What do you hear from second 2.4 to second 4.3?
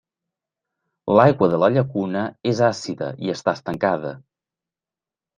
és àcida i està estancada.